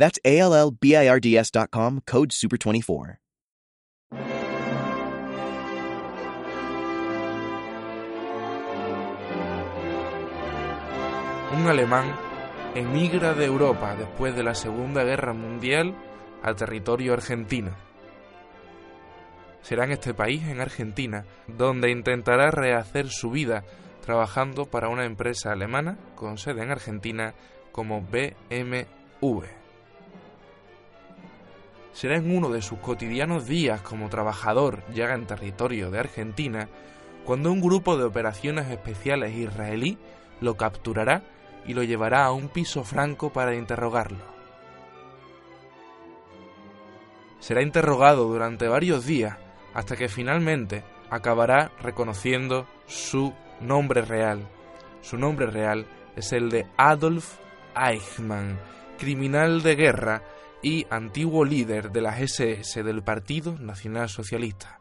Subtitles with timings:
[0.00, 3.18] That's A L L B I R D S.com, code SUPER24.
[11.52, 12.16] Un alemán
[12.74, 15.94] emigra de Europa después de la Segunda Guerra Mundial
[16.42, 17.76] al territorio argentino.
[19.60, 23.64] Será en este país, en Argentina, donde intentará rehacer su vida
[24.00, 27.34] trabajando para una empresa alemana con sede en Argentina
[27.70, 29.59] como BMW.
[31.92, 36.68] Será en uno de sus cotidianos días como trabajador ya en territorio de Argentina
[37.24, 39.98] cuando un grupo de operaciones especiales israelí
[40.40, 41.22] lo capturará
[41.66, 44.24] y lo llevará a un piso franco para interrogarlo.
[47.40, 49.36] Será interrogado durante varios días
[49.74, 54.46] hasta que finalmente acabará reconociendo su nombre real.
[55.00, 55.86] Su nombre real
[56.16, 57.38] es el de Adolf
[57.74, 58.58] Eichmann,
[58.98, 60.22] criminal de guerra
[60.62, 64.78] y antiguo líder de las SS del Partido Nacional Socialista.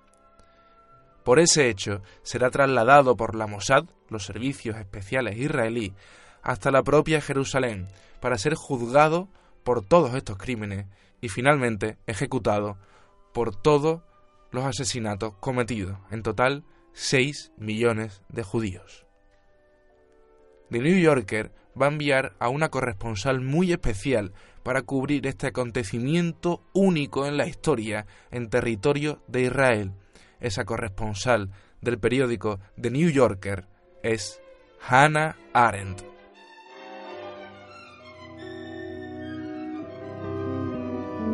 [1.23, 5.93] Por ese hecho, será trasladado por la Mossad, los servicios especiales israelí,
[6.41, 7.87] hasta la propia Jerusalén
[8.19, 9.29] para ser juzgado
[9.63, 10.87] por todos estos crímenes
[11.21, 12.77] y finalmente ejecutado
[13.33, 14.01] por todos
[14.51, 19.05] los asesinatos cometidos, en total 6 millones de judíos.
[20.69, 26.61] The New Yorker va a enviar a una corresponsal muy especial para cubrir este acontecimiento
[26.73, 29.93] único en la historia en territorio de Israel.
[30.39, 33.65] Esa corresponsal del periódico The New Yorker
[34.03, 34.41] es
[34.87, 36.03] Hannah Arendt.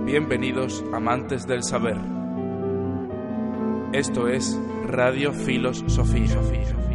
[0.05, 1.97] Bienvenidos amantes del saber.
[3.91, 6.94] Esto es Radio Filosofía.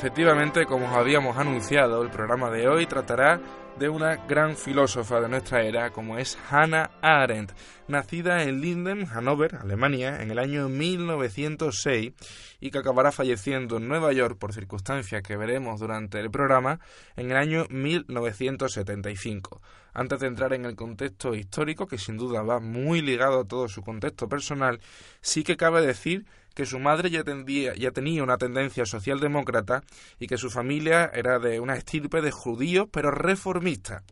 [0.00, 3.38] Efectivamente, como os habíamos anunciado, el programa de hoy tratará
[3.78, 7.52] de una gran filósofa de nuestra era como es Hannah Arendt,
[7.86, 12.14] nacida en Linden, Hannover, Alemania, en el año 1906
[12.60, 16.80] y que acabará falleciendo en Nueva York por circunstancias que veremos durante el programa
[17.14, 19.60] en el año 1975.
[19.92, 23.68] Antes de entrar en el contexto histórico, que sin duda va muy ligado a todo
[23.68, 24.80] su contexto personal,
[25.20, 27.22] sí que cabe decir que su madre ya,
[27.76, 29.82] ya tenía una tendencia socialdemócrata
[30.18, 34.02] y que su familia era de una estirpe de judíos pero reformista.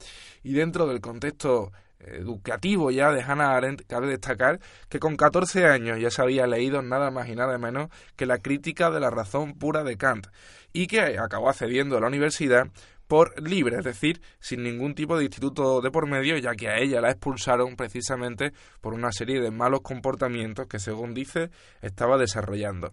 [0.42, 6.00] Y dentro del contexto educativo ya de Hannah Arendt, cabe destacar que con 14 años
[6.00, 9.54] ya se había leído nada más y nada menos que la crítica de la razón
[9.54, 10.28] pura de Kant
[10.72, 12.68] y que acabó accediendo a la universidad
[13.08, 16.78] por libre, es decir, sin ningún tipo de instituto de por medio, ya que a
[16.78, 22.92] ella la expulsaron precisamente por una serie de malos comportamientos que, según dice, estaba desarrollando.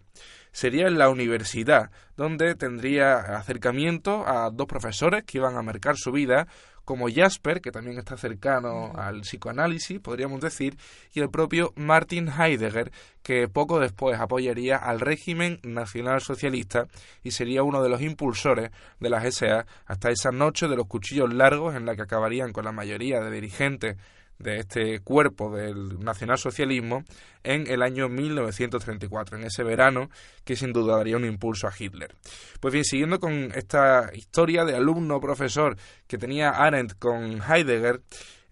[0.56, 6.14] Sería en la universidad donde tendría acercamiento a dos profesores que iban a marcar su
[6.14, 6.48] vida,
[6.86, 10.78] como Jasper, que también está cercano al psicoanálisis, podríamos decir,
[11.12, 16.88] y el propio Martin Heidegger, que poco después apoyaría al régimen nacionalsocialista
[17.22, 21.34] y sería uno de los impulsores de las SA hasta esa noche de los cuchillos
[21.34, 23.98] largos en la que acabarían con la mayoría de dirigentes
[24.40, 27.04] de este cuerpo del nacionalsocialismo
[27.44, 30.10] en el año 1934, en ese verano
[30.44, 32.14] que sin duda daría un impulso a Hitler.
[32.60, 38.02] Pues bien, siguiendo con esta historia de alumno-profesor que tenía Arendt con Heidegger,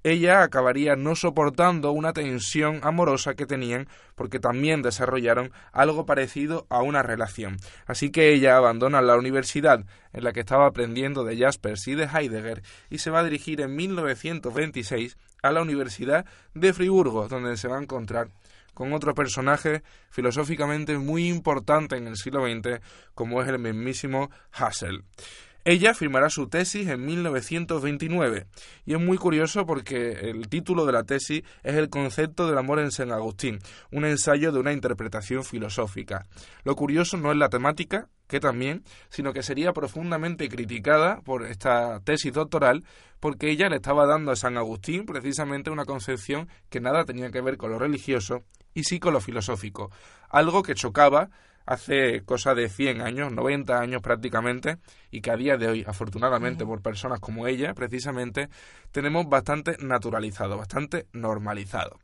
[0.04, 6.82] ella acabaría no soportando una tensión amorosa que tenían porque también desarrollaron algo parecido a
[6.82, 7.58] una relación.
[7.86, 12.06] Así que ella abandona la universidad en la que estaba aprendiendo de Jaspers y de
[12.06, 17.68] Heidegger y se va a dirigir en 1926 a la Universidad de Friburgo, donde se
[17.68, 18.30] va a encontrar
[18.74, 22.82] con otro personaje filosóficamente muy importante en el siglo XX,
[23.14, 25.04] como es el mismísimo Husserl.
[25.66, 28.48] Ella firmará su tesis en 1929
[28.86, 32.80] y es muy curioso porque el título de la tesis es El concepto del amor
[32.80, 36.26] en San Agustín, un ensayo de una interpretación filosófica.
[36.66, 42.02] Lo curioso no es la temática, que también, sino que sería profundamente criticada por esta
[42.02, 42.84] tesis doctoral
[43.22, 47.40] porque ella le estaba dando a San Agustín precisamente una concepción que nada tenía que
[47.40, 48.44] ver con lo religioso
[48.74, 49.92] y sí con lo filosófico,
[50.30, 51.30] algo que chocaba
[51.66, 54.78] hace cosa de 100 años, 90 años prácticamente,
[55.12, 58.50] y que a día de hoy, afortunadamente por personas como ella, precisamente,
[58.92, 62.00] tenemos bastante naturalizado, bastante normalizado.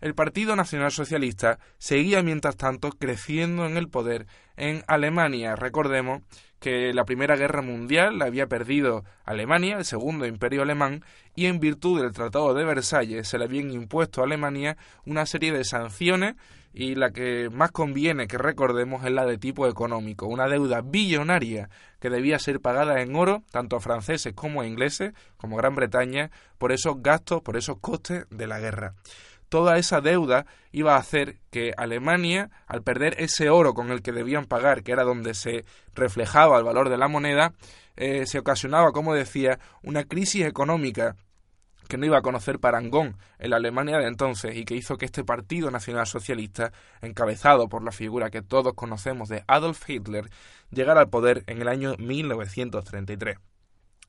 [0.00, 4.26] El Partido Nacional Socialista seguía mientras tanto creciendo en el poder
[4.56, 5.56] en Alemania.
[5.56, 6.22] Recordemos
[6.60, 11.02] que la Primera Guerra Mundial la había perdido Alemania, el segundo imperio alemán,
[11.34, 14.76] y en virtud del Tratado de Versalles se le habían impuesto a Alemania
[15.06, 16.36] una serie de sanciones
[16.72, 21.68] y la que más conviene que recordemos es la de tipo económico, una deuda billonaria
[21.98, 26.30] que debía ser pagada en oro tanto a franceses como a ingleses, como Gran Bretaña,
[26.58, 28.94] por esos gastos, por esos costes de la guerra
[29.50, 34.12] toda esa deuda iba a hacer que Alemania, al perder ese oro con el que
[34.12, 37.52] debían pagar, que era donde se reflejaba el valor de la moneda,
[37.96, 41.16] eh, se ocasionaba, como decía, una crisis económica
[41.88, 45.06] que no iba a conocer parangón en la Alemania de entonces y que hizo que
[45.06, 50.30] este Partido Nacional Socialista, encabezado por la figura que todos conocemos de Adolf Hitler,
[50.70, 53.38] llegara al poder en el año 1933.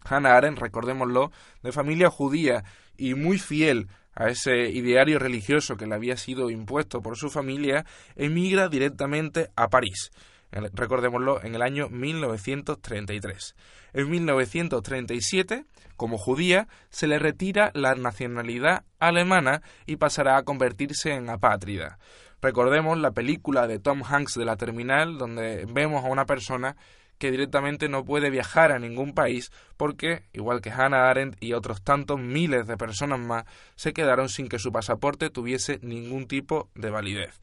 [0.03, 1.31] Hannah Arendt, recordémoslo,
[1.63, 2.63] de familia judía
[2.97, 7.85] y muy fiel a ese ideario religioso que le había sido impuesto por su familia,
[8.15, 10.11] emigra directamente a París.
[10.51, 13.55] Recordémoslo, en el año 1933.
[13.93, 15.65] En 1937,
[15.95, 21.99] como judía, se le retira la nacionalidad alemana y pasará a convertirse en apátrida.
[22.41, 26.75] Recordemos la película de Tom Hanks de la Terminal, donde vemos a una persona
[27.21, 31.83] que directamente no puede viajar a ningún país porque, igual que Hannah Arendt y otros
[31.83, 33.45] tantos miles de personas más,
[33.75, 37.39] se quedaron sin que su pasaporte tuviese ningún tipo de validez.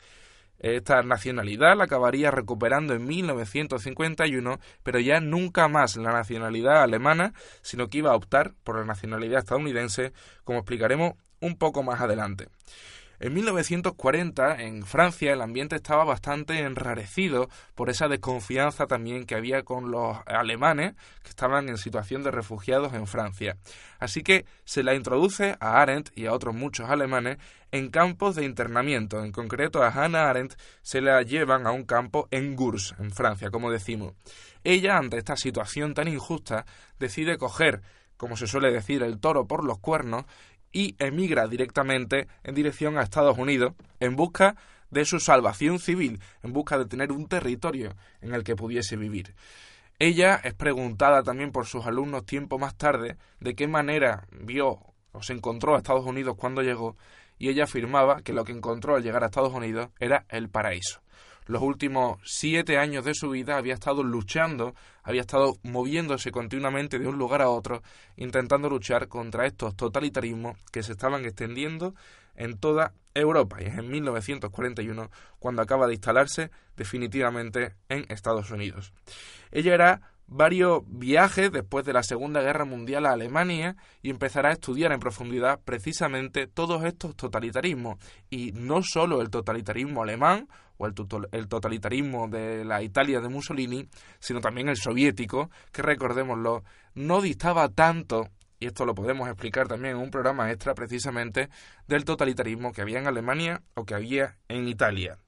[0.59, 7.33] Esta nacionalidad la acabaría recuperando en 1951, pero ya nunca más la nacionalidad alemana,
[7.63, 12.49] sino que iba a optar por la nacionalidad estadounidense, como explicaremos un poco más adelante.
[13.21, 19.65] En 1940, en Francia, el ambiente estaba bastante enrarecido por esa desconfianza también que había
[19.65, 20.95] con los alemanes
[21.25, 23.57] que estaban en situación de refugiados en Francia.
[23.99, 27.39] Así que se la introduce a Arendt y a otros muchos alemanes
[27.73, 29.25] en campos de internamiento.
[29.25, 33.51] En concreto, a Hannah Arendt se la llevan a un campo en Gurs, en Francia,
[33.51, 34.15] como decimos.
[34.63, 36.67] Ella, ante esta situación tan injusta,
[37.01, 37.83] decide coger
[38.19, 40.25] como se suele decir, el toro por los cuernos
[40.79, 44.55] y emigra directamente en dirección a Estados Unidos en busca
[44.91, 49.35] de su salvación civil, en busca de tener un territorio en el que pudiese vivir.
[49.99, 54.79] Ella es preguntada también por sus alumnos tiempo más tarde de qué manera vio
[55.11, 56.97] o se encontró a Estados Unidos cuando llegó
[57.41, 61.01] y ella afirmaba que lo que encontró al llegar a Estados Unidos era el paraíso
[61.49, 67.09] los últimos siete años de su vida había estado luchando, había estado moviéndose continuamente de
[67.09, 67.83] un lugar a otro,
[68.17, 71.95] intentando luchar contra estos totalitarismos que se estaban extendiendo
[72.37, 73.57] en toda Europa.
[73.61, 78.93] Y es en 1941 cuando acaba de instalarse definitivamente en Estados Unidos.
[79.51, 84.53] Ella era varios viajes después de la Segunda Guerra Mundial a Alemania y empezará a
[84.53, 87.97] estudiar en profundidad precisamente todos estos totalitarismos
[88.29, 90.47] y no solo el totalitarismo alemán
[90.79, 93.89] o el, totalitarismo de la Italia de Mussolini,
[94.19, 96.65] sino también el soviético, que recordémoslo,
[96.95, 98.31] no distaba tanto
[98.61, 101.49] y esto lo podemos explicar también en un programa extra precisamente
[101.87, 105.19] del totalitarismo que había en Alemania o que había en Italia.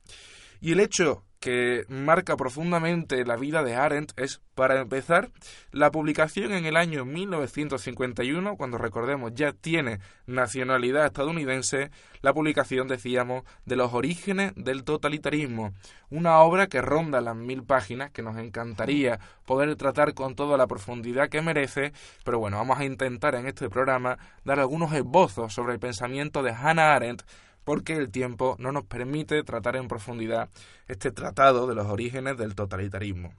[0.60, 5.30] Y el hecho que marca profundamente la vida de Arendt es, para empezar,
[5.72, 11.90] la publicación en el año 1951, cuando recordemos ya tiene nacionalidad estadounidense,
[12.20, 15.72] la publicación, decíamos, de los orígenes del totalitarismo,
[16.10, 20.66] una obra que ronda las mil páginas, que nos encantaría poder tratar con toda la
[20.66, 25.72] profundidad que merece, pero bueno, vamos a intentar en este programa dar algunos esbozos sobre
[25.72, 27.22] el pensamiento de Hannah Arendt,
[27.64, 30.48] porque el tiempo no nos permite tratar en profundidad
[30.88, 33.32] este tratado de los orígenes del totalitarismo.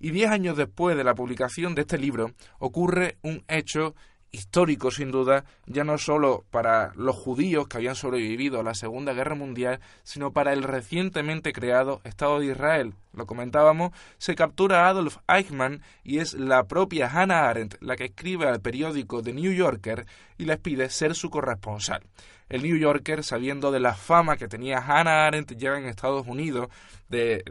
[0.00, 3.94] Y diez años después de la publicación de este libro ocurre un hecho
[4.30, 9.12] histórico sin duda, ya no solo para los judíos que habían sobrevivido a la Segunda
[9.12, 12.94] Guerra Mundial, sino para el recientemente creado Estado de Israel.
[13.12, 18.06] Lo comentábamos, se captura a Adolf Eichmann y es la propia Hannah Arendt la que
[18.06, 20.06] escribe al periódico The New Yorker
[20.36, 22.02] y les pide ser su corresponsal
[22.48, 26.68] el New Yorker, sabiendo de la fama que tenía Hannah Arendt ya en Estados Unidos,
[27.08, 27.42] de,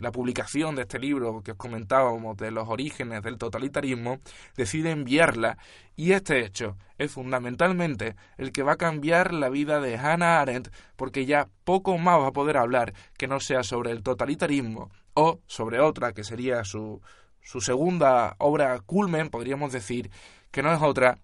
[0.00, 4.18] la publicación de este libro que os comentábamos de los orígenes del totalitarismo,
[4.56, 5.58] decide enviarla.
[5.96, 10.68] Y este hecho es fundamentalmente el que va a cambiar la vida de Hannah Arendt
[10.96, 15.40] porque ya poco más va a poder hablar que no sea sobre el totalitarismo o
[15.46, 17.00] sobre otra que sería su,
[17.40, 20.10] su segunda obra culmen, podríamos decir,
[20.50, 21.18] que no es otra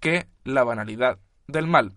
[0.00, 1.92] que la banalidad del mal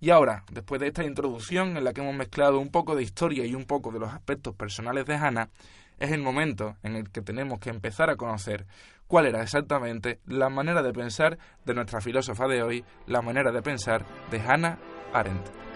[0.00, 3.44] Y ahora, después de esta introducción en la que hemos mezclado un poco de historia
[3.44, 5.50] y un poco de los aspectos personales de Hannah,
[5.98, 8.66] es el momento en el que tenemos que empezar a conocer
[9.08, 13.62] cuál era exactamente la manera de pensar de nuestra filósofa de hoy, la manera de
[13.62, 14.78] pensar de Hannah
[15.12, 15.67] Arendt.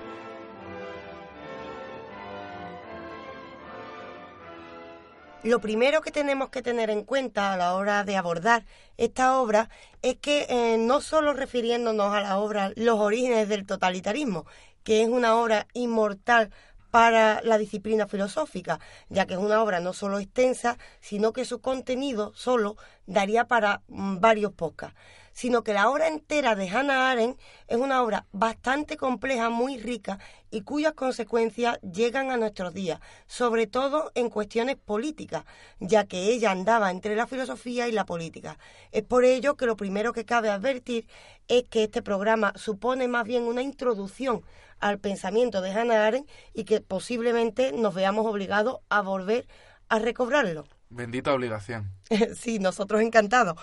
[5.45, 8.65] Lo primero que tenemos que tener en cuenta a la hora de abordar
[8.97, 9.71] esta obra
[10.01, 14.47] es que eh, no solo refiriéndonos a la obra Los orígenes del totalitarismo,
[14.85, 16.53] que es una obra inmortal
[16.93, 21.61] para la disciplina filosófica, ya que es una obra no solo extensa, sino que su
[21.61, 24.97] contenido solo daría para mm, varios podcasts
[25.33, 30.19] sino que la obra entera de Hannah Arendt es una obra bastante compleja, muy rica
[30.51, 35.45] y cuyas consecuencias llegan a nuestros días, sobre todo en cuestiones políticas,
[35.81, 38.59] ya que ella andaba entre la filosofía y la política.
[38.91, 41.07] Es por ello que lo primero que cabe advertir
[41.49, 44.45] es que este programa supone más bien una introducción
[44.79, 49.47] al pensamiento de Hannah Arendt y que posiblemente nos veamos obligados a volver
[49.89, 50.67] a recobrarlo.
[50.89, 51.91] Bendita obligación.
[52.37, 53.59] sí, nosotros encantados.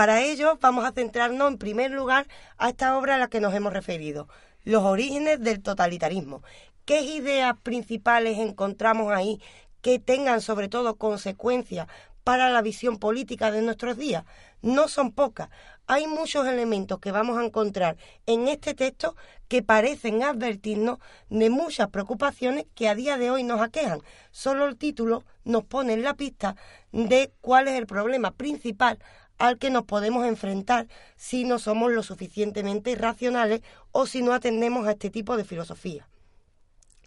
[0.00, 2.26] Para ello vamos a centrarnos en primer lugar
[2.56, 4.28] a esta obra a la que nos hemos referido,
[4.64, 6.42] Los orígenes del totalitarismo.
[6.86, 9.42] ¿Qué ideas principales encontramos ahí
[9.82, 11.86] que tengan sobre todo consecuencias
[12.24, 14.24] para la visión política de nuestros días?
[14.62, 15.50] No son pocas.
[15.86, 19.16] Hay muchos elementos que vamos a encontrar en este texto
[19.48, 24.00] que parecen advertirnos de muchas preocupaciones que a día de hoy nos aquejan.
[24.30, 26.56] Solo el título nos pone en la pista
[26.90, 28.98] de cuál es el problema principal
[29.40, 34.86] al que nos podemos enfrentar si no somos lo suficientemente racionales o si no atendemos
[34.86, 36.06] a este tipo de filosofía.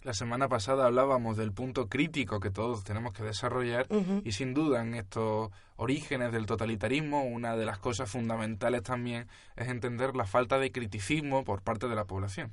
[0.02, 3.88] La semana pasada hablábamos del punto crítico que todos tenemos que desarrollar
[4.26, 9.70] y sin duda en estos orígenes del totalitarismo una de las cosas fundamentales también es
[9.70, 12.52] entender la falta de criticismo por parte de la población.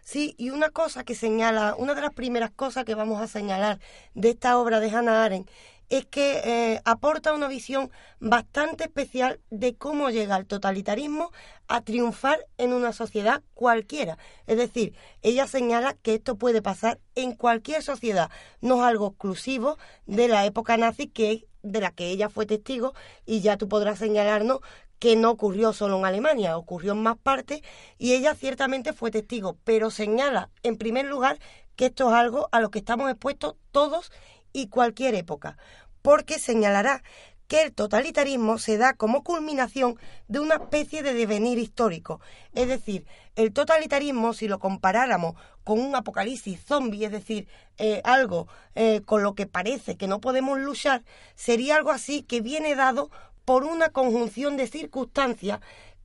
[0.00, 3.78] Sí, y una cosa que señala, una de las primeras cosas que vamos a señalar
[4.14, 5.50] de esta obra de Hannah Arendt
[5.88, 7.90] es que eh, aporta una visión
[8.20, 11.30] bastante especial de cómo llega el totalitarismo
[11.66, 14.18] a triunfar en una sociedad cualquiera.
[14.46, 18.30] Es decir, ella señala que esto puede pasar en cualquier sociedad,
[18.60, 22.94] no es algo exclusivo de la época nazi que de la que ella fue testigo
[23.26, 24.60] y ya tú podrás señalarnos
[24.98, 27.62] que no ocurrió solo en Alemania, ocurrió en más partes
[27.98, 31.38] y ella ciertamente fue testigo, pero señala en primer lugar
[31.76, 34.10] que esto es algo a lo que estamos expuestos todos
[34.52, 35.56] y cualquier época,
[36.02, 37.02] porque señalará
[37.48, 42.20] que el totalitarismo se da como culminación de una especie de devenir histórico.
[42.54, 48.48] Es decir, el totalitarismo, si lo comparáramos con un apocalipsis zombie, es decir, eh, algo
[48.74, 51.02] eh, con lo que parece que no podemos luchar,
[51.36, 53.10] sería algo así que viene dado
[53.46, 55.60] por una conjunción de circunstancias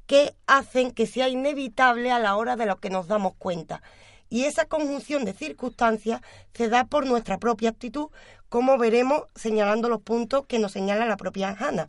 [0.07, 3.81] que hacen que sea inevitable a la hora de lo que nos damos cuenta.
[4.33, 6.19] Y esa conjunción de circunstancias
[6.55, 8.07] se da por nuestra propia actitud,
[8.49, 11.87] como veremos señalando los puntos que nos señala la propia Hannah.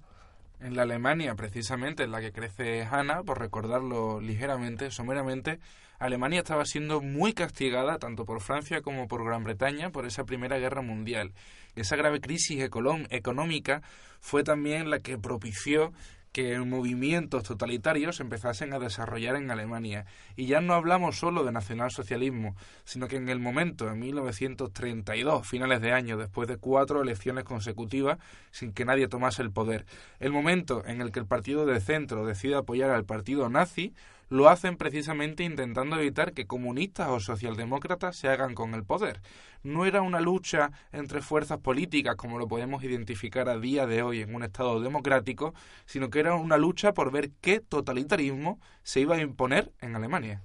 [0.61, 5.59] En la Alemania, precisamente, en la que crece Hannah, por recordarlo ligeramente, someramente,
[5.99, 10.59] Alemania estaba siendo muy castigada tanto por Francia como por Gran Bretaña por esa Primera
[10.59, 11.33] Guerra Mundial.
[11.77, 13.81] Esa grave crisis económica
[14.21, 15.95] fue también la que propició
[16.35, 20.05] que movimientos totalitarios empezasen a desarrollar en Alemania.
[20.35, 25.81] Y ya no hablamos solo de nacionalsocialismo, sino que en el momento, en 1932, finales
[25.81, 28.19] de año, después de cuatro elecciones consecutivas
[28.51, 29.87] sin que nadie tomase el poder,
[30.19, 33.95] el momento en el que el partido de centro decide apoyar al partido nazi,
[34.35, 39.21] lo hacen precisamente intentando evitar que comunistas o socialdemócratas se hagan con el poder.
[39.63, 44.23] No era una lucha entre fuerzas políticas como lo podemos identificar a día de hoy
[44.23, 45.55] en un Estado democrático,
[45.87, 50.43] sino que era una lucha por ver qué totalitarismo se iba a imponer en Alemania.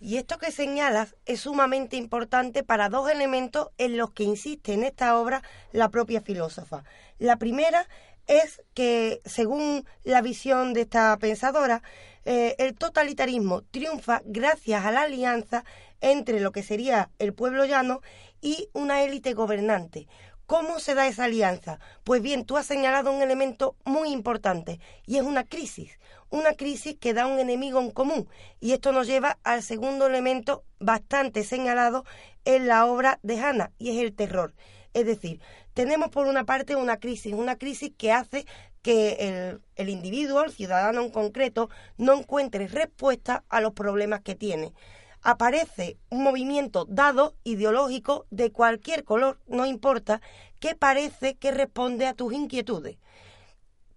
[0.00, 4.82] Y esto que señalas es sumamente importante para dos elementos en los que insiste en
[4.82, 5.42] esta obra
[5.72, 6.84] la propia filósofa.
[7.18, 7.86] La primera
[8.26, 11.82] es que, según la visión de esta pensadora,
[12.24, 15.64] eh, el totalitarismo triunfa gracias a la alianza
[16.00, 18.00] entre lo que sería el pueblo llano
[18.40, 20.06] y una élite gobernante.
[20.46, 21.78] ¿Cómo se da esa alianza?
[22.04, 26.96] Pues bien, tú has señalado un elemento muy importante y es una crisis, una crisis
[27.00, 28.28] que da un enemigo en común.
[28.60, 32.04] Y esto nos lleva al segundo elemento bastante señalado
[32.44, 34.54] en la obra de Hannah y es el terror.
[34.92, 35.40] Es decir,
[35.72, 38.44] tenemos por una parte una crisis, una crisis que hace
[38.84, 44.74] que el, individuo, el ciudadano en concreto, no encuentre respuesta a los problemas que tiene.
[45.22, 50.20] Aparece un movimiento dado, ideológico, de cualquier color, no importa,
[50.60, 52.98] que parece que responde a tus inquietudes.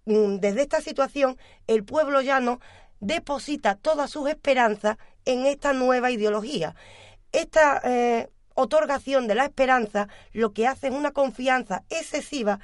[0.06, 2.58] Mm, desde esta situación, el pueblo llano
[3.00, 6.74] deposita todas sus esperanzas en esta nueva ideología.
[7.32, 12.58] Esta eh, otorgación de la esperanza lo que hace es una confianza excesiva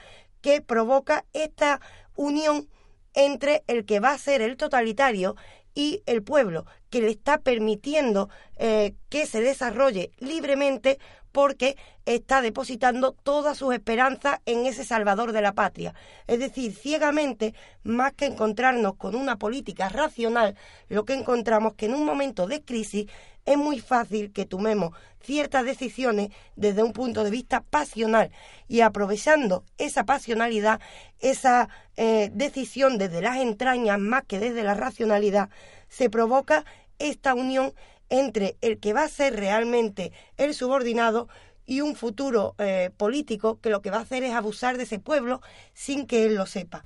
[0.45, 1.81] que provoca esta
[2.17, 2.69] unión
[3.15, 5.37] entre el que va a ser el totalitario
[5.75, 10.99] y el pueblo, que le está permitiendo eh, que se desarrolle libremente
[11.35, 11.77] porque
[12.07, 15.93] está depositando todas sus esperanzas en ese salvador de la patria.
[16.29, 20.55] Es decir, ciegamente, más que encontrarnos con una política racional,
[20.89, 23.11] lo que encontramos que en un momento de crisis
[23.45, 28.31] es muy fácil que tomemos ciertas decisiones desde un punto de vista pasional
[28.69, 30.81] y aprovechando esa pasionalidad,
[31.19, 35.49] esa eh, decisión desde las entrañas más que desde la racionalidad,
[35.89, 36.65] se provoca
[37.01, 37.75] esta unión
[38.09, 41.29] entre el que va a ser realmente el subordinado
[41.67, 44.99] y un futuro eh, político que lo que va a hacer es abusar de ese
[44.99, 45.41] pueblo
[45.73, 46.85] sin que él lo sepa.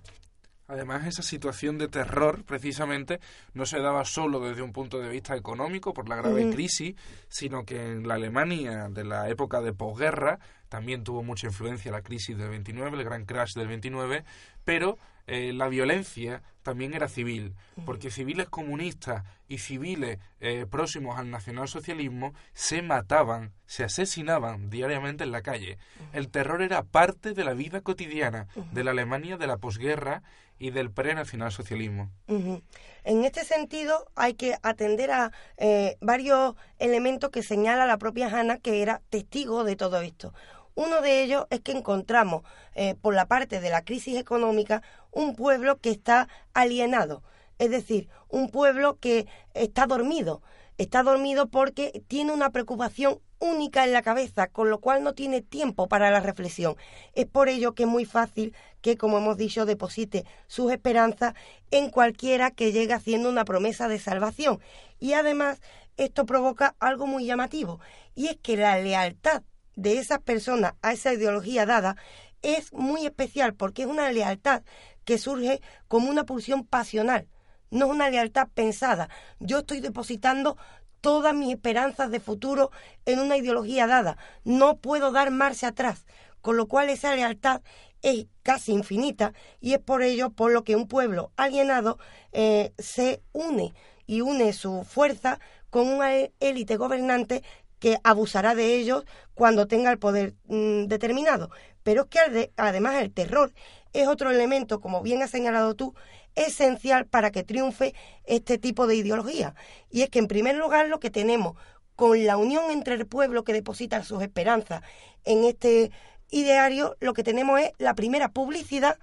[0.71, 3.21] Además, esa situación de terror, precisamente,
[3.55, 6.95] no se daba solo desde un punto de vista económico por la grave crisis,
[7.31, 12.03] sino que en la Alemania de la época de posguerra también tuvo mucha influencia la
[12.03, 14.25] crisis del 29, el gran crash del 29,
[14.67, 14.99] pero
[15.29, 17.55] eh, la violencia también era civil,
[17.87, 25.33] porque civiles comunistas y civiles eh, próximos al nacionalsocialismo se mataban, se asesinaban diariamente en
[25.33, 25.79] la calle.
[26.13, 30.23] El terror era parte de la vida cotidiana de la Alemania de la posguerra
[30.59, 32.11] y del pre-nacionalsocialismo.
[32.27, 38.59] En este sentido, hay que atender a eh, varios elementos que señala la propia Hanna,
[38.59, 40.35] que era testigo de todo esto.
[40.79, 42.45] Uno de ellos es que encontramos,
[42.77, 44.81] eh, por la parte de la crisis económica,
[45.11, 47.25] un pueblo que está alienado,
[47.59, 50.41] es decir, un pueblo que está dormido.
[50.77, 55.43] Está dormido porque tiene una preocupación única en la cabeza, con lo cual no tiene
[55.43, 56.77] tiempo para la reflexión.
[57.13, 61.35] Es por ello que es muy fácil que, como hemos dicho, deposite sus esperanzas
[61.73, 64.61] en cualquiera que llegue haciendo una promesa de salvación.
[65.01, 65.61] Y además,
[65.97, 67.81] esto provoca algo muy llamativo,
[68.15, 69.43] y es que la lealtad
[69.79, 71.97] de esas personas a esa ideología dada
[72.43, 74.63] es muy especial porque es una lealtad
[75.05, 77.29] que surge como una pulsión pasional,
[77.71, 79.09] no es una lealtad pensada.
[79.39, 80.57] Yo estoy depositando
[81.01, 82.73] todas mis esperanzas de futuro
[83.07, 86.07] en una ideología dada, no puedo dar marcha atrás,
[86.41, 87.63] con lo cual esa lealtad
[88.03, 91.99] es casi infinita y es por ello por lo que un pueblo alienado
[92.33, 93.75] eh, se une
[94.07, 95.39] y une su fuerza
[95.71, 97.45] con una élite gobernante
[97.79, 101.51] que abusará de ellos cuando tenga el poder mm, determinado.
[101.83, 103.53] Pero es que además el terror
[103.93, 105.95] es otro elemento, como bien has señalado tú,
[106.35, 109.55] esencial para que triunfe este tipo de ideología.
[109.91, 111.57] Y es que en primer lugar lo que tenemos
[111.97, 114.83] con la unión entre el pueblo que deposita sus esperanzas
[115.25, 115.91] en este
[116.31, 118.99] ideario, lo que tenemos es la primera publicidad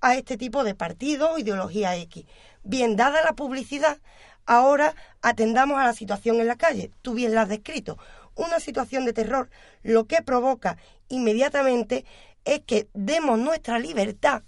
[0.00, 2.26] a este tipo de partido o ideología X.
[2.62, 3.98] Bien, dada la publicidad,
[4.46, 6.90] Ahora atendamos a la situación en la calle.
[7.02, 7.98] Tú bien la has descrito.
[8.34, 9.48] Una situación de terror
[9.82, 10.76] lo que provoca
[11.08, 12.04] inmediatamente
[12.44, 14.42] es que demos nuestra libertad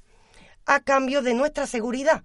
[0.67, 2.25] a cambio de nuestra seguridad.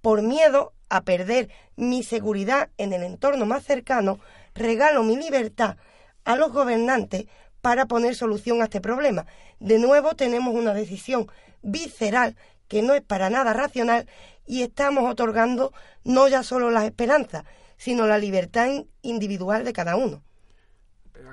[0.00, 4.18] Por miedo a perder mi seguridad en el entorno más cercano,
[4.54, 5.76] regalo mi libertad
[6.24, 7.26] a los gobernantes
[7.60, 9.26] para poner solución a este problema.
[9.60, 11.30] De nuevo tenemos una decisión
[11.62, 12.36] visceral
[12.68, 14.06] que no es para nada racional
[14.46, 15.72] y estamos otorgando
[16.04, 17.44] no ya solo las esperanzas,
[17.76, 18.68] sino la libertad
[19.02, 20.22] individual de cada uno.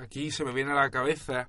[0.00, 1.48] Aquí se me viene a la cabeza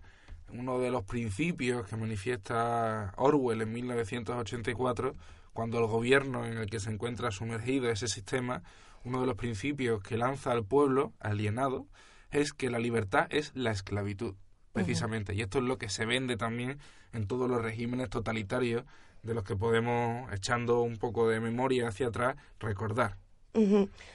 [0.52, 5.16] uno de los principios que manifiesta Orwell en 1984,
[5.54, 8.64] cuando el gobierno en el que se encuentra sumergido ese sistema,
[9.04, 11.88] uno de los principios que lanza al pueblo alienado
[12.32, 14.36] es que la libertad es la esclavitud,
[14.72, 15.36] precisamente.
[15.36, 16.80] Y esto es lo que se vende también
[17.12, 18.86] en todos los regímenes totalitarios
[19.24, 23.18] de los que podemos, echando un poco de memoria hacia atrás, recordar.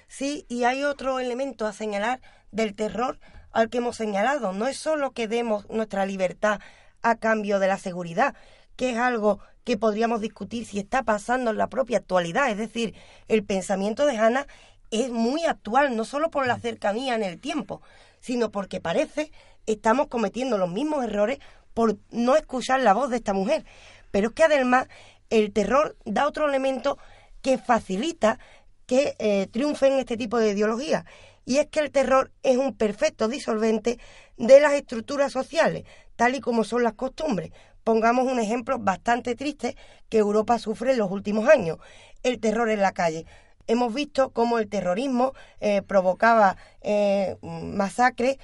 [0.09, 3.19] Sí, y hay otro elemento a señalar del terror
[3.53, 4.53] al que hemos señalado.
[4.53, 6.61] No es solo que demos nuestra libertad
[7.03, 8.35] a cambio de la seguridad,
[8.77, 12.51] que es algo que podríamos discutir si está pasando en la propia actualidad.
[12.51, 12.95] Es decir,
[13.29, 14.47] el pensamiento de Hannah
[14.91, 17.81] es muy actual, no solo por la cercanía en el tiempo,
[18.21, 19.31] sino porque parece
[19.67, 21.39] estamos cometiendo los mismos errores
[21.75, 23.65] por no escuchar la voz de esta mujer.
[24.11, 24.89] Pero es que además
[25.31, 26.99] el terror da otro elemento
[27.43, 28.39] que facilita
[28.87, 31.05] que eh, triunfen este tipo de ideologías.
[31.45, 33.99] Y es que el terror es un perfecto disolvente
[34.37, 35.85] de las estructuras sociales,
[36.17, 37.53] tal y como son las costumbres.
[37.85, 39.77] Pongamos un ejemplo bastante triste
[40.09, 41.79] que Europa sufre en los últimos años,
[42.23, 43.25] el terror en la calle.
[43.67, 48.39] Hemos visto cómo el terrorismo eh, provocaba eh, masacres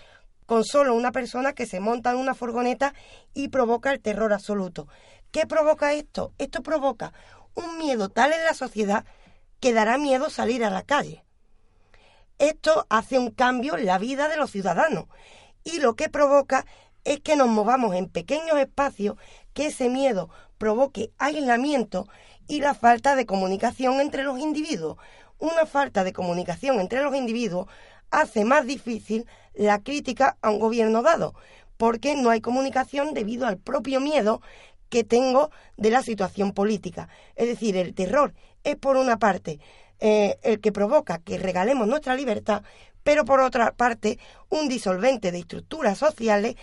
[0.46, 2.94] con solo una persona que se monta en una furgoneta
[3.33, 4.88] y provoca el terror absoluto.
[5.35, 6.33] ¿Qué provoca esto?
[6.38, 7.12] Esto provoca
[7.57, 9.05] un miedo tal en la sociedad
[9.59, 11.25] que dará miedo salir a la calle.
[12.38, 15.07] Esto hace un cambio en la vida de los ciudadanos
[15.64, 16.66] y lo que provoca
[17.03, 19.16] es que nos movamos en pequeños espacios,
[19.55, 22.07] que ese miedo provoque aislamiento
[22.47, 24.99] y la falta de comunicación entre los individuos.
[25.40, 27.66] Una falta de comunicación entre los individuos
[28.12, 31.35] hace más difícil la crítica a un gobierno dado,
[31.77, 34.40] porque no hay comunicación debido al propio miedo
[34.88, 37.09] que tengo de la situación política.
[37.37, 39.59] Es decir, el terror es por una parte
[40.01, 42.62] eh, el que provoca que regalemos nuestra libertad,
[43.03, 44.18] pero por otra parte
[44.51, 46.57] un disolvente de estructuras sociales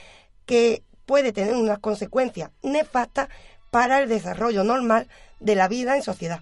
[0.46, 3.30] que puede tener unas consecuencias nefastas
[3.70, 5.08] para el desarrollo normal
[5.40, 6.42] de la vida en sociedad.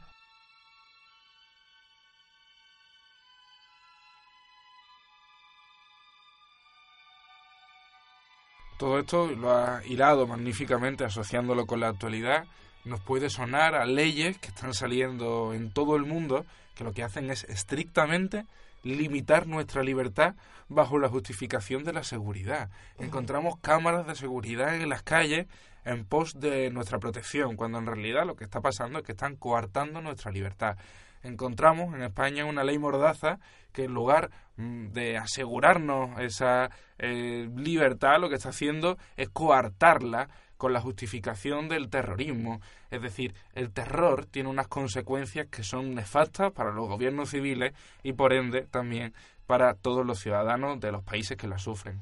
[8.79, 12.45] Todo esto lo ha hilado magníficamente asociándolo con la actualidad.
[12.85, 17.03] Nos puede sonar a leyes que están saliendo en todo el mundo que lo que
[17.03, 18.45] hacen es estrictamente
[18.83, 20.35] limitar nuestra libertad
[20.69, 22.69] bajo la justificación de la seguridad.
[22.99, 25.47] Encontramos cámaras de seguridad en las calles
[25.83, 29.35] en pos de nuestra protección, cuando en realidad lo que está pasando es que están
[29.35, 30.77] coartando nuestra libertad.
[31.23, 33.39] Encontramos en España una ley mordaza
[33.71, 40.29] que en lugar mm, de asegurarnos esa eh, libertad, lo que está haciendo es coartarla
[40.57, 42.59] con la justificación del terrorismo.
[42.91, 48.13] Es decir, el terror tiene unas consecuencias que son nefastas para los gobiernos civiles y
[48.13, 49.13] por ende también
[49.47, 52.01] para todos los ciudadanos de los países que la sufren.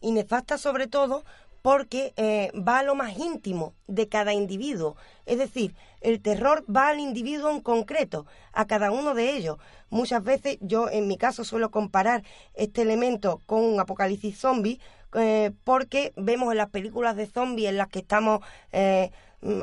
[0.00, 1.24] Y nefastas sobre todo
[1.64, 4.96] porque eh, va a lo más íntimo de cada individuo.
[5.24, 9.56] Es decir, el terror va al individuo en concreto, a cada uno de ellos.
[9.88, 12.22] Muchas veces yo, en mi caso, suelo comparar
[12.52, 14.78] este elemento con un apocalipsis zombie,
[15.14, 18.40] eh, porque vemos en las películas de zombies en las que estamos
[18.72, 19.10] eh,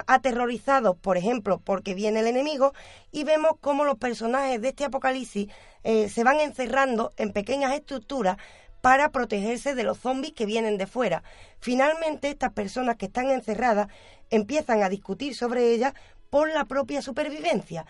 [0.08, 2.74] aterrorizados, por ejemplo, porque viene el enemigo,
[3.12, 5.50] y vemos cómo los personajes de este apocalipsis
[5.84, 8.38] se van encerrando en pequeñas estructuras
[8.82, 11.24] para protegerse de los zombies que vienen de fuera.
[11.60, 13.88] Finalmente, estas personas que están encerradas
[14.30, 15.94] empiezan a discutir sobre ellas
[16.30, 17.86] por la propia supervivencia.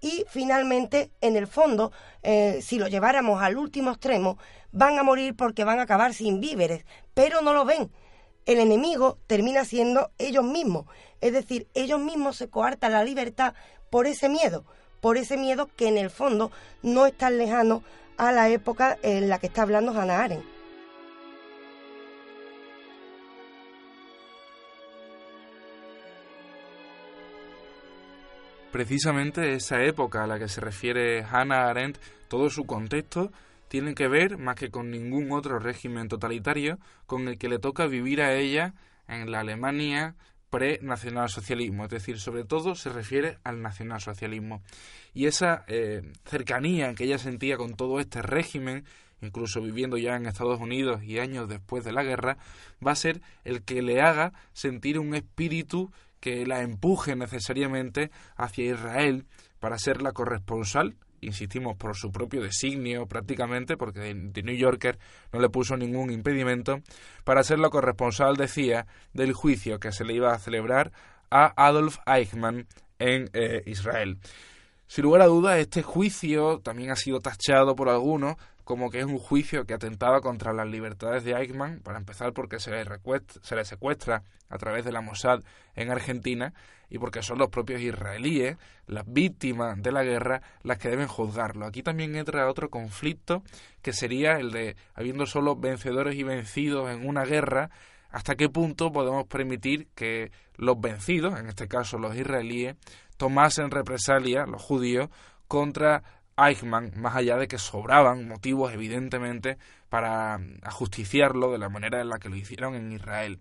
[0.00, 1.90] Y finalmente, en el fondo,
[2.22, 4.38] eh, si lo lleváramos al último extremo,
[4.70, 7.90] van a morir porque van a acabar sin víveres, pero no lo ven.
[8.44, 10.86] El enemigo termina siendo ellos mismos,
[11.20, 13.54] es decir, ellos mismos se coartan la libertad
[13.90, 14.64] por ese miedo,
[15.00, 17.82] por ese miedo que en el fondo no es tan lejano
[18.16, 20.56] a la época en la que está hablando Hannah Arendt.
[28.72, 31.98] Precisamente esa época a la que se refiere Hannah Arendt,
[32.28, 33.30] todo su contexto
[33.68, 37.86] tiene que ver, más que con ningún otro régimen totalitario, con el que le toca
[37.86, 38.74] vivir a ella
[39.08, 40.14] en la Alemania
[40.56, 44.62] pre-nacionalsocialismo, es decir, sobre todo se refiere al nacionalsocialismo.
[45.12, 48.86] Y esa eh, cercanía que ella sentía con todo este régimen,
[49.20, 52.38] incluso viviendo ya en Estados Unidos y años después de la guerra,
[52.84, 58.72] va a ser el que le haga sentir un espíritu que la empuje necesariamente hacia
[58.72, 59.26] Israel
[59.60, 64.98] para ser la corresponsal insistimos, por su propio designio prácticamente, porque The New Yorker
[65.32, 66.80] no le puso ningún impedimento,
[67.24, 70.92] para ser la corresponsal, decía, del juicio que se le iba a celebrar
[71.30, 72.66] a Adolf Eichmann
[72.98, 74.18] en eh, Israel.
[74.86, 79.04] Sin lugar a dudas, este juicio también ha sido tachado por algunos como que es
[79.04, 82.84] un juicio que atentaba contra las libertades de Eichmann, para empezar porque se le,
[83.40, 85.44] se le secuestra a través de la Mossad
[85.76, 86.52] en Argentina
[86.90, 88.56] y porque son los propios israelíes,
[88.88, 91.64] las víctimas de la guerra, las que deben juzgarlo.
[91.64, 93.44] Aquí también entra otro conflicto
[93.82, 97.70] que sería el de, habiendo solo vencedores y vencidos en una guerra,
[98.10, 102.74] hasta qué punto podemos permitir que los vencidos, en este caso los israelíes,
[103.16, 105.08] tomasen represalia, los judíos,
[105.46, 106.02] contra
[106.36, 112.18] Eichmann, más allá de que sobraban motivos evidentemente para ajusticiarlo de la manera en la
[112.18, 113.40] que lo hicieron en Israel.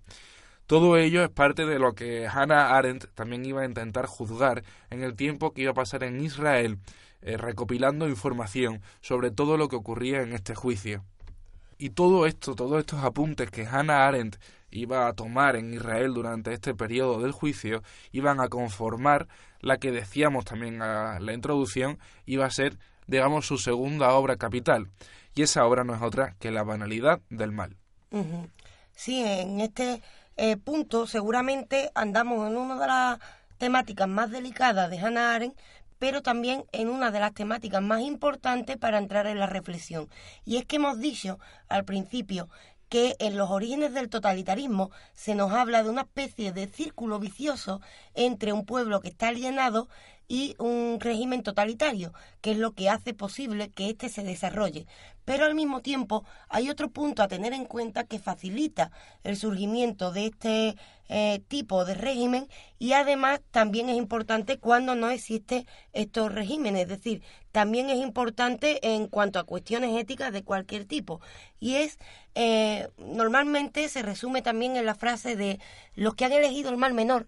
[0.67, 5.03] Todo ello es parte de lo que Hannah Arendt también iba a intentar juzgar en
[5.03, 6.79] el tiempo que iba a pasar en Israel,
[7.21, 11.03] eh, recopilando información sobre todo lo que ocurría en este juicio.
[11.77, 14.37] Y todo esto, todos estos apuntes que Hannah Arendt
[14.75, 19.27] iba a tomar en Israel durante este periodo del juicio, iban a conformar
[19.59, 24.89] la que decíamos también a la introducción, iba a ser, digamos, su segunda obra capital.
[25.33, 27.75] Y esa obra no es otra que la banalidad del mal.
[28.93, 30.01] Sí, en este
[30.37, 33.19] eh, punto seguramente andamos en una de las
[33.57, 35.59] temáticas más delicadas de Hannah Arendt,
[35.99, 40.09] pero también en una de las temáticas más importantes para entrar en la reflexión.
[40.45, 42.49] Y es que hemos dicho al principio
[42.95, 47.81] que en los orígenes del totalitarismo se nos habla de una especie de círculo vicioso
[48.13, 49.89] entre un pueblo que está alienado
[50.27, 54.87] y un régimen totalitario, que es lo que hace posible que éste se desarrolle.
[55.25, 58.91] Pero al mismo tiempo hay otro punto a tener en cuenta que facilita
[59.23, 60.75] el surgimiento de este
[61.09, 62.47] eh, tipo de régimen
[62.79, 68.93] y además también es importante cuando no existen estos regímenes, es decir, también es importante
[68.93, 71.21] en cuanto a cuestiones éticas de cualquier tipo.
[71.59, 71.97] Y es,
[72.35, 75.59] eh, normalmente se resume también en la frase de
[75.95, 77.27] los que han elegido el mal menor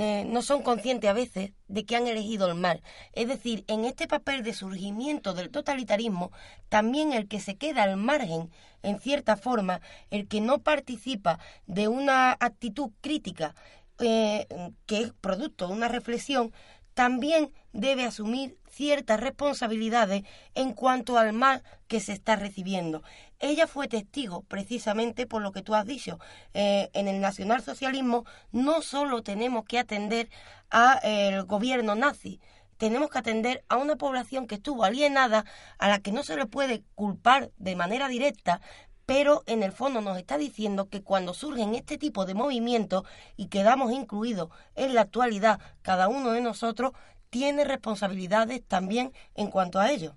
[0.00, 2.84] eh, no son conscientes a veces de que han elegido el mal.
[3.14, 6.30] Es decir, en este papel de surgimiento del totalitarismo,
[6.68, 8.48] también el que se queda al margen,
[8.84, 9.80] en cierta forma,
[10.10, 13.56] el que no participa de una actitud crítica
[13.98, 14.46] eh,
[14.86, 16.52] que es producto de una reflexión,
[16.94, 20.22] también debe asumir ciertas responsabilidades
[20.54, 23.02] en cuanto al mal que se está recibiendo.
[23.40, 26.18] Ella fue testigo precisamente por lo que tú has dicho.
[26.54, 30.28] Eh, en el nacionalsocialismo no solo tenemos que atender
[30.70, 32.40] al gobierno nazi,
[32.78, 35.44] tenemos que atender a una población que estuvo alienada,
[35.78, 38.60] a la que no se le puede culpar de manera directa,
[39.06, 43.04] pero en el fondo nos está diciendo que cuando surgen este tipo de movimientos
[43.36, 46.92] y quedamos incluidos en la actualidad cada uno de nosotros,
[47.30, 50.16] tiene responsabilidades también en cuanto a ello.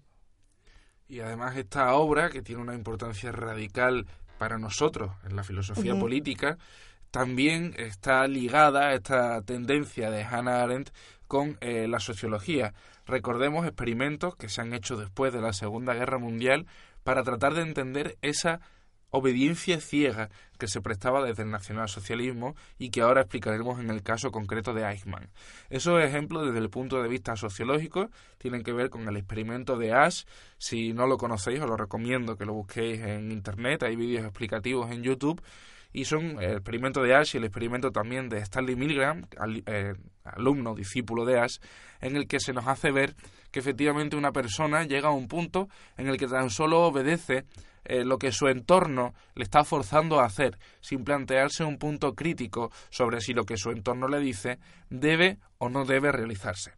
[1.12, 6.58] Y además esta obra, que tiene una importancia radical para nosotros en la filosofía política,
[7.12, 10.92] también está ligada a esta tendencia de Hannah Arendt
[11.28, 12.74] con eh, la sociología.
[13.06, 16.66] Recordemos experimentos que se han hecho después de la Segunda Guerra Mundial
[17.04, 18.62] para tratar de entender esa
[19.12, 24.32] obediencia ciega que se prestaba desde el nacionalsocialismo y que ahora explicaremos en el caso
[24.32, 25.30] concreto de Eichmann.
[25.70, 29.94] Esos ejemplos desde el punto de vista sociológico tienen que ver con el experimento de
[29.94, 30.24] Ash.
[30.58, 34.92] Si no lo conocéis, os lo recomiendo que lo busquéis en internet, hay vídeos explicativos
[34.92, 35.42] en YouTube
[35.94, 39.26] y son el experimento de Ash y el experimento también de Stanley Milgram,
[39.66, 41.58] eh, alumno, discípulo de Ash,
[42.00, 43.16] en el que se nos hace ver
[43.52, 47.46] que efectivamente una persona llega a un punto en el que tan solo obedece
[47.84, 52.72] eh, lo que su entorno le está forzando a hacer, sin plantearse un punto crítico
[52.90, 56.74] sobre si lo que su entorno le dice debe o no debe realizarse.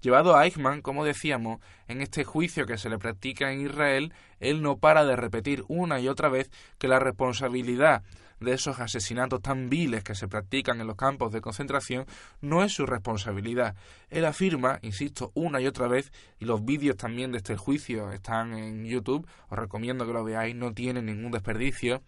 [0.00, 4.62] Llevado a Eichmann, como decíamos, en este juicio que se le practica en Israel, él
[4.62, 8.02] no para de repetir una y otra vez que la responsabilidad
[8.40, 12.06] de esos asesinatos tan viles que se practican en los campos de concentración
[12.40, 13.74] no es su responsabilidad.
[14.10, 18.54] Él afirma, insisto, una y otra vez, y los vídeos también de este juicio están
[18.54, 22.02] en YouTube, os recomiendo que lo veáis, no tiene ningún desperdicio.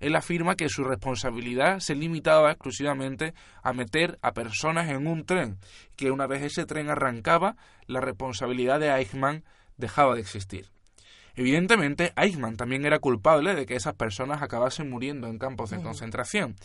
[0.00, 5.58] Él afirma que su responsabilidad se limitaba exclusivamente a meter a personas en un tren,
[5.96, 9.44] que una vez ese tren arrancaba, la responsabilidad de Eichmann
[9.76, 10.70] dejaba de existir.
[11.38, 16.56] Evidentemente, Eichmann también era culpable de que esas personas acabasen muriendo en campos de concentración.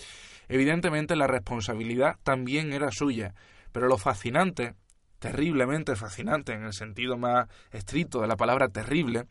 [0.50, 3.36] Evidentemente, la responsabilidad también era suya.
[3.72, 4.74] Pero lo fascinante,
[5.20, 9.26] terriblemente fascinante en el sentido más estricto de la palabra terrible,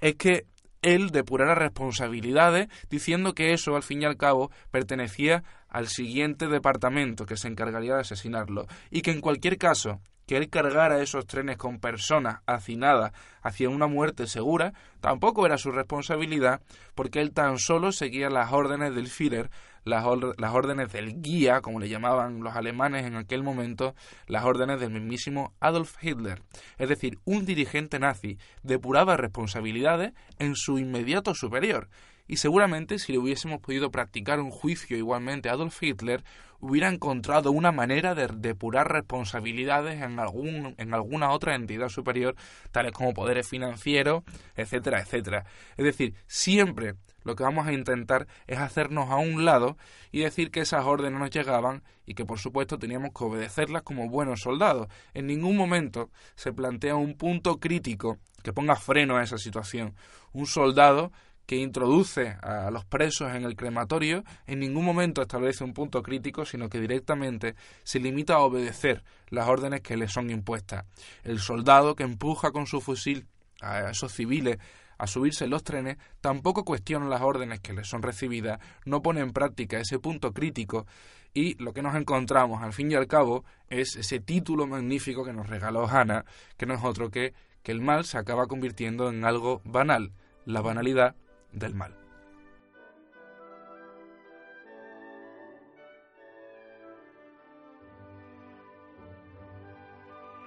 [0.00, 0.46] es que
[0.82, 7.26] él depurara responsabilidades diciendo que eso, al fin y al cabo, pertenecía al siguiente departamento
[7.26, 11.56] que se encargaría de asesinarlo y que en cualquier caso que él cargara esos trenes
[11.56, 13.12] con personas hacinadas
[13.42, 16.60] hacia una muerte segura tampoco era su responsabilidad
[16.94, 19.50] porque él tan solo seguía las órdenes del Führer,
[19.84, 20.04] las,
[20.36, 23.94] las órdenes del guía, como le llamaban los alemanes en aquel momento,
[24.26, 26.42] las órdenes del mismísimo Adolf Hitler.
[26.76, 31.88] Es decir, un dirigente nazi depuraba responsabilidades en su inmediato superior
[32.26, 36.24] y seguramente si le hubiésemos podido practicar un juicio igualmente a Adolf Hitler,
[36.60, 42.34] hubiera encontrado una manera de depurar responsabilidades en, algún, en alguna otra entidad superior,
[42.72, 45.44] tales como poderes financieros, etcétera, etcétera.
[45.76, 49.76] Es decir, siempre lo que vamos a intentar es hacernos a un lado
[50.12, 54.08] y decir que esas órdenes nos llegaban y que por supuesto teníamos que obedecerlas como
[54.08, 54.88] buenos soldados.
[55.12, 59.96] En ningún momento se plantea un punto crítico que ponga freno a esa situación.
[60.32, 61.10] Un soldado
[61.46, 66.44] que introduce a los presos en el crematorio en ningún momento establece un punto crítico,
[66.44, 67.54] sino que directamente
[67.84, 70.84] se limita a obedecer las órdenes que le son impuestas.
[71.22, 73.26] El soldado que empuja con su fusil
[73.60, 74.58] a esos civiles
[74.98, 79.20] a subirse en los trenes tampoco cuestiona las órdenes que le son recibidas, no pone
[79.20, 80.86] en práctica ese punto crítico
[81.34, 85.34] y lo que nos encontramos al fin y al cabo es ese título magnífico que
[85.34, 86.24] nos regaló Hannah,
[86.56, 87.34] que no es otro que
[87.66, 90.12] que el mal se acaba convirtiendo en algo banal.
[90.44, 91.16] La banalidad
[91.56, 91.92] del mal.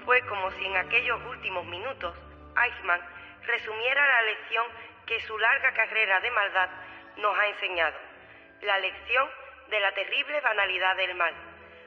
[0.06, 2.15] Fue como si en aquellos últimos minutos
[2.63, 3.02] Eichmann
[3.45, 4.65] resumiera la lección
[5.06, 6.69] que su larga carrera de maldad
[7.17, 7.98] nos ha enseñado,
[8.62, 9.30] la lección
[9.69, 11.34] de la terrible banalidad del mal,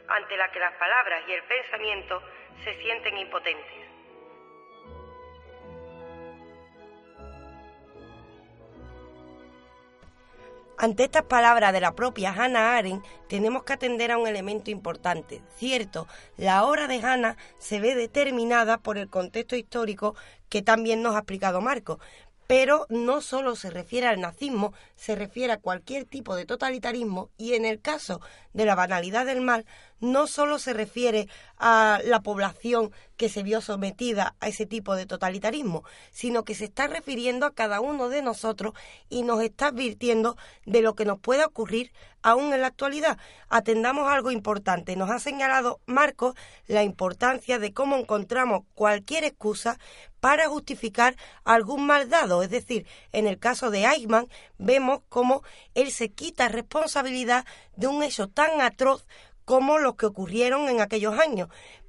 [0.09, 2.23] ante la que las palabras y el pensamiento
[2.65, 3.82] se sienten impotentes.
[10.83, 15.41] Ante estas palabras de la propia Hannah Arendt, tenemos que atender a un elemento importante.
[15.55, 20.17] Cierto, la obra de Hannah se ve determinada por el contexto histórico
[20.49, 22.01] que también nos ha explicado Marco,
[22.53, 27.55] pero no solo se refiere al nazismo, se refiere a cualquier tipo de totalitarismo y
[27.55, 28.21] en el caso
[28.53, 29.65] de la banalidad del mal,
[30.01, 35.07] no solo se refiere a la población que se vio sometida a ese tipo de
[35.07, 38.75] totalitarismo, sino que se está refiriendo a cada uno de nosotros
[39.09, 40.37] y nos está advirtiendo
[40.67, 43.17] de lo que nos puede ocurrir aún en la actualidad.
[43.49, 44.97] Atendamos algo importante.
[44.97, 46.35] Nos ha señalado Marcos
[46.67, 49.79] la importancia de cómo encontramos cualquier excusa
[50.23, 52.45] para justificar algún mal dado.
[52.45, 55.43] Es decir, en el caso de Eichmann vemos cómo
[55.75, 59.05] él se quita responsabilidad de un hecho tan atroz
[59.45, 61.49] como los que ocurrieron en aquellos años.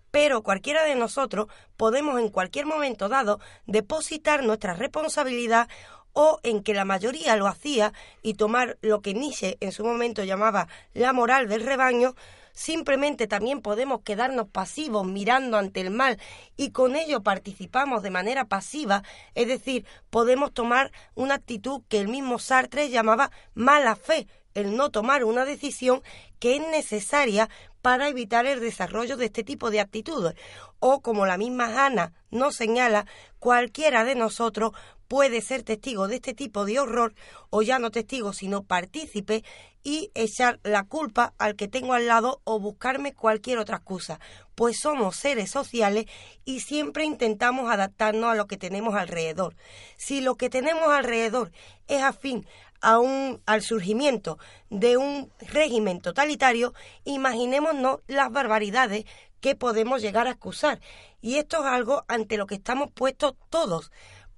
[0.10, 1.46] Pero cualquiera de nosotros
[1.78, 5.70] podemos en cualquier momento dado depositar nuestra responsabilidad
[6.14, 7.94] o en que la mayoría lo hacía
[8.24, 12.16] y tomar lo que Nietzsche en su momento llamaba la moral del rebaño,
[12.54, 16.20] simplemente también podemos quedarnos pasivos mirando ante el mal
[16.56, 19.04] y con ello participamos de manera pasiva,
[19.36, 24.92] es decir, podemos tomar una actitud que el mismo Sartre llamaba mala fe, el no
[24.92, 26.04] tomar una decisión
[26.40, 27.50] que es necesaria
[27.82, 30.36] para evitar el desarrollo de este tipo de actitudes.
[30.80, 33.06] O, como la misma Ana nos señala,
[33.40, 34.72] cualquiera de nosotros
[35.14, 37.14] puede ser testigo de este tipo de horror,
[37.52, 39.44] o ya no testigo, sino partícipe,
[39.84, 44.20] y echar la culpa al que tengo al lado o buscarme cualquier otra excusa,
[44.56, 46.08] pues somos seres sociales
[46.46, 49.56] y siempre intentamos adaptarnos a lo que tenemos alrededor.
[49.98, 51.52] Si lo que tenemos alrededor
[51.88, 52.48] es afín
[52.82, 54.40] al surgimiento
[54.72, 56.74] de un régimen totalitario,
[57.04, 59.06] imaginémonos las barbaridades
[59.42, 60.80] que podemos llegar a excusar.
[61.22, 63.92] Y esto es algo ante lo que estamos puestos todos.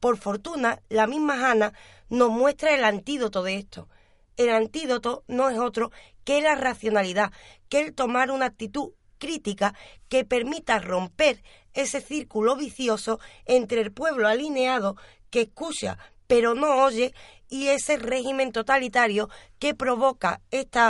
[0.06, 1.74] Por fortuna, la misma Ana
[2.10, 3.90] nos muestra el antídoto de esto.
[4.38, 5.92] El antídoto no es otro
[6.24, 7.32] que la racionalidad,
[7.70, 9.74] que el tomar una actitud crítica
[10.08, 11.42] que permita romper
[11.74, 14.96] ese círculo vicioso entre el pueblo alineado
[15.32, 17.16] que escucha pero no oye
[17.50, 20.82] y ese régimen totalitario que provoca este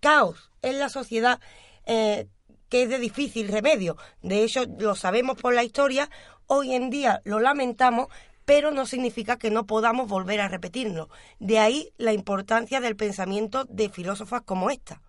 [0.00, 1.38] caos en la sociedad
[1.86, 2.26] eh,
[2.68, 3.96] que es de difícil remedio.
[4.20, 6.10] De hecho, lo sabemos por la historia,
[6.48, 8.08] hoy en día lo lamentamos,
[8.44, 11.08] pero no significa que no podamos volver a repetirlo.
[11.38, 15.00] De ahí la importancia del pensamiento de filósofas como esta.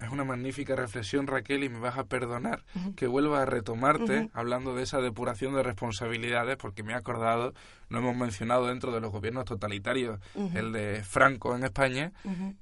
[0.00, 4.76] Es una magnífica reflexión, Raquel, y me vas a perdonar que vuelva a retomarte hablando
[4.76, 7.52] de esa depuración de responsabilidades, porque me he acordado,
[7.88, 10.20] no hemos mencionado dentro de los gobiernos totalitarios
[10.54, 12.12] el de Franco en España,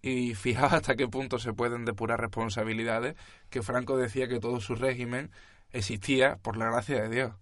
[0.00, 3.16] y fijaos hasta qué punto se pueden depurar responsabilidades,
[3.50, 5.30] que Franco decía que todo su régimen
[5.72, 7.32] existía por la gracia de Dios.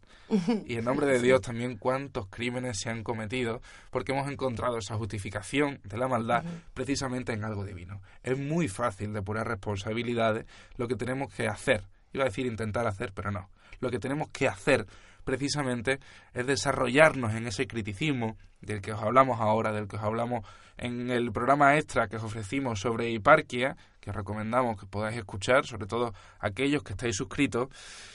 [0.67, 3.61] Y en nombre de Dios también cuántos crímenes se han cometido,
[3.91, 8.01] porque hemos encontrado esa justificación de la maldad precisamente en algo divino.
[8.23, 13.13] Es muy fácil depurar responsabilidades, lo que tenemos que hacer, iba a decir intentar hacer,
[13.13, 13.49] pero no,
[13.81, 14.87] lo que tenemos que hacer
[15.25, 15.99] precisamente
[16.33, 21.11] es desarrollarnos en ese criticismo del que os hablamos ahora, del que os hablamos en
[21.11, 25.87] el programa extra que os ofrecimos sobre hiparquia, que os recomendamos que podáis escuchar, sobre
[25.87, 27.69] todo aquellos que estáis suscritos,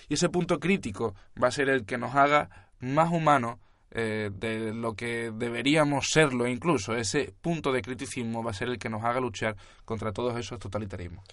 [0.08, 3.60] y ese punto crítico va a ser el que nos haga más humanos
[3.92, 6.94] eh, de lo que deberíamos serlo incluso.
[6.96, 10.60] Ese punto de criticismo va a ser el que nos haga luchar contra todos esos
[10.60, 11.24] totalitarismos.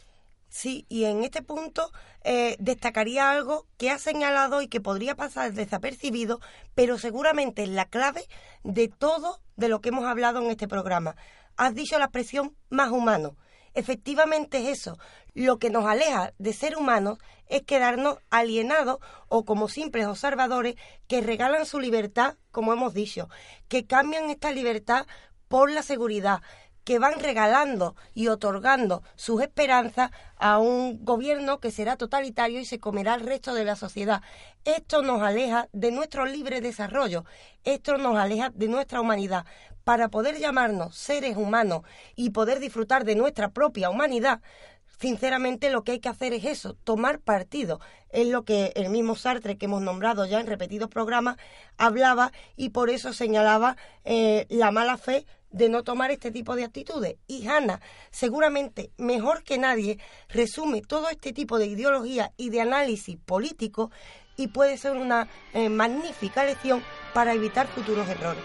[0.48, 1.90] Sí, y en este punto
[2.22, 6.40] eh, destacaría algo que ha señalado y que podría pasar desapercibido,
[6.74, 8.26] pero seguramente es la clave
[8.62, 11.16] de todo de lo que hemos hablado en este programa.
[11.56, 13.36] Has dicho la expresión más humano.
[13.74, 14.98] Efectivamente es eso.
[15.34, 21.20] Lo que nos aleja de ser humanos es quedarnos alienados o como simples observadores que
[21.20, 23.28] regalan su libertad, como hemos dicho,
[23.68, 25.06] que cambian esta libertad
[25.48, 26.40] por la seguridad,
[26.86, 32.78] que van regalando y otorgando sus esperanzas a un gobierno que será totalitario y se
[32.78, 34.22] comerá el resto de la sociedad.
[34.64, 37.24] Esto nos aleja de nuestro libre desarrollo,
[37.64, 39.46] esto nos aleja de nuestra humanidad.
[39.82, 41.82] Para poder llamarnos seres humanos
[42.14, 44.40] y poder disfrutar de nuestra propia humanidad,
[45.00, 47.80] sinceramente lo que hay que hacer es eso, tomar partido.
[48.10, 51.36] Es lo que el mismo Sartre, que hemos nombrado ya en repetidos programas,
[51.78, 56.64] hablaba y por eso señalaba eh, la mala fe de no tomar este tipo de
[56.64, 57.16] actitudes.
[57.26, 57.80] Y Hanna,
[58.10, 63.90] seguramente mejor que nadie, resume todo este tipo de ideología y de análisis político
[64.36, 66.82] y puede ser una eh, magnífica lección
[67.14, 68.42] para evitar futuros errores.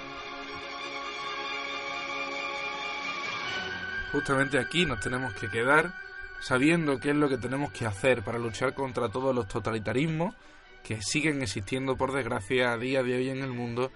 [4.12, 5.94] Justamente aquí nos tenemos que quedar
[6.42, 10.36] sabiendo qué es lo que tenemos que hacer para luchar contra todos los totalitarismos
[10.84, 13.92] que siguen existiendo por desgracia a día de hoy en el mundo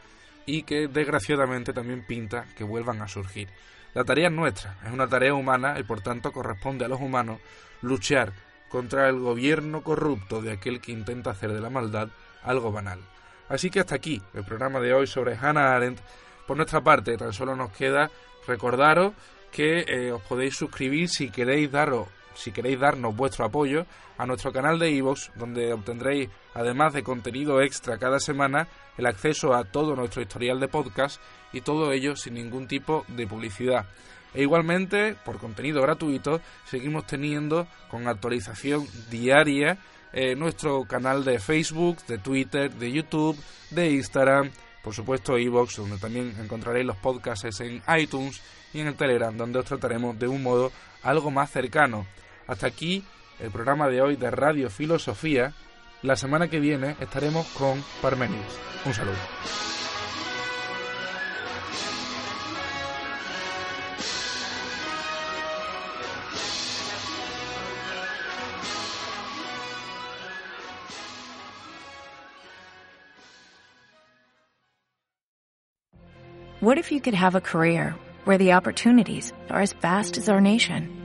[0.45, 3.49] y que desgraciadamente también pinta que vuelvan a surgir.
[3.93, 7.39] La tarea es nuestra, es una tarea humana y por tanto corresponde a los humanos
[7.81, 8.33] luchar
[8.69, 12.09] contra el gobierno corrupto de aquel que intenta hacer de la maldad
[12.43, 12.99] algo banal.
[13.47, 15.99] Así que hasta aquí el programa de hoy sobre Hannah Arendt.
[16.47, 18.09] Por nuestra parte, tan solo nos queda
[18.47, 19.13] recordaros
[19.51, 23.85] que eh, os podéis suscribir si queréis daros si queréis darnos vuestro apoyo
[24.17, 28.67] a nuestro canal de iVoox, donde obtendréis, además de contenido extra cada semana,
[28.97, 31.21] el acceso a todo nuestro historial de podcast
[31.51, 33.85] y todo ello sin ningún tipo de publicidad.
[34.33, 39.77] E igualmente, por contenido gratuito, seguimos teniendo con actualización diaria
[40.11, 43.37] eh, nuestro canal de Facebook, de Twitter, de YouTube,
[43.71, 44.51] de Instagram,
[44.83, 48.41] por supuesto iVoox, donde también encontraréis los podcasts en iTunes
[48.73, 50.71] y en el Telegram, donde os trataremos de un modo
[51.03, 52.05] algo más cercano.
[52.47, 53.03] Hasta aquí
[53.39, 55.53] el programa de hoy de Radio Filosofía.
[56.01, 58.59] La semana que viene estaremos con Parmenides.
[58.85, 59.15] Un saludo.
[76.61, 77.93] What if you could have a career
[78.23, 81.04] where the opportunities are as vast as our nation,